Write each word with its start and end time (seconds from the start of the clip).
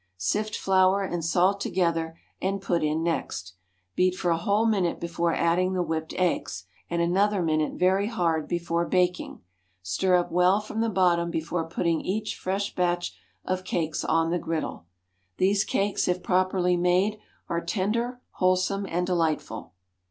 Sift 0.17 0.57
flour 0.57 1.03
and 1.03 1.23
salt 1.23 1.61
together, 1.61 2.17
and 2.41 2.59
put 2.59 2.81
in 2.83 3.03
next. 3.03 3.53
Beat 3.95 4.15
for 4.15 4.31
a 4.31 4.37
whole 4.37 4.65
minute 4.65 4.99
before 4.99 5.31
adding 5.35 5.73
the 5.73 5.83
whipped 5.83 6.15
eggs, 6.15 6.63
and 6.89 7.03
another 7.03 7.43
minute 7.43 7.73
very 7.73 8.07
hard, 8.07 8.47
before 8.47 8.83
baking. 8.87 9.41
Stir 9.83 10.15
up 10.15 10.31
well 10.31 10.59
from 10.59 10.81
the 10.81 10.89
bottom 10.89 11.29
before 11.29 11.69
putting 11.69 12.01
each 12.01 12.35
fresh 12.35 12.73
batch 12.73 13.15
of 13.45 13.63
cakes 13.63 14.03
on 14.03 14.31
the 14.31 14.39
griddle. 14.39 14.87
These 15.37 15.63
cakes 15.65 16.07
if 16.07 16.23
properly 16.23 16.75
made, 16.75 17.19
are 17.47 17.61
tender, 17.61 18.21
wholesome 18.31 18.87
and 18.89 19.05
delightful. 19.05 19.73